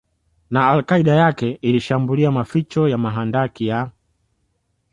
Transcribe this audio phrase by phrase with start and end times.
[0.49, 3.91] na Al Qaeda yake ilishambulia maficho ya mahandaki ya